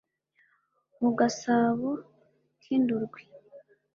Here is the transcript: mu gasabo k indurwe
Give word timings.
mu 0.99 1.09
gasabo 1.19 1.89
k 2.59 2.61
indurwe 2.75 3.21